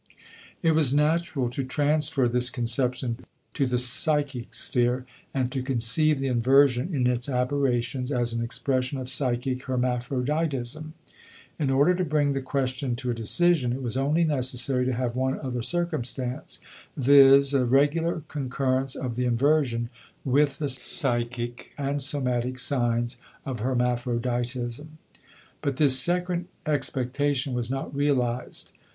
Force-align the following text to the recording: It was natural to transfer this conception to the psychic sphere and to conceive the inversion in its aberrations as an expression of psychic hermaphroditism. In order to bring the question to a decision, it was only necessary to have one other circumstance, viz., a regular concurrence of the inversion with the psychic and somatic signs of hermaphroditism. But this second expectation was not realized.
It 0.63 0.71
was 0.71 0.95
natural 0.95 1.47
to 1.51 1.63
transfer 1.63 2.27
this 2.27 2.49
conception 2.49 3.19
to 3.53 3.67
the 3.67 3.77
psychic 3.77 4.51
sphere 4.51 5.05
and 5.31 5.51
to 5.51 5.61
conceive 5.61 6.17
the 6.17 6.25
inversion 6.25 6.91
in 6.95 7.05
its 7.05 7.29
aberrations 7.29 8.11
as 8.11 8.33
an 8.33 8.43
expression 8.43 8.97
of 8.97 9.09
psychic 9.09 9.63
hermaphroditism. 9.65 10.93
In 11.59 11.69
order 11.69 11.93
to 11.93 12.03
bring 12.03 12.33
the 12.33 12.41
question 12.41 12.95
to 12.95 13.11
a 13.11 13.13
decision, 13.13 13.71
it 13.73 13.83
was 13.83 13.95
only 13.95 14.23
necessary 14.23 14.85
to 14.85 14.93
have 14.93 15.15
one 15.15 15.39
other 15.39 15.61
circumstance, 15.61 16.57
viz., 16.97 17.53
a 17.53 17.63
regular 17.63 18.23
concurrence 18.27 18.95
of 18.95 19.13
the 19.15 19.25
inversion 19.25 19.89
with 20.25 20.57
the 20.57 20.67
psychic 20.69 21.73
and 21.77 22.01
somatic 22.01 22.57
signs 22.57 23.17
of 23.45 23.59
hermaphroditism. 23.59 24.97
But 25.61 25.77
this 25.77 25.99
second 25.99 26.47
expectation 26.65 27.53
was 27.53 27.69
not 27.69 27.95
realized. 27.95 28.71